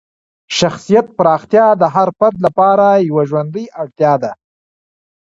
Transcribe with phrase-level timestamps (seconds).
[0.57, 4.31] شخصیت پراختیا د هر فرد لپاره یوه ژوندۍ اړتیا ده.